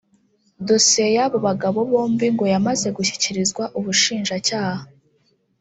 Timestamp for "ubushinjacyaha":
3.77-4.83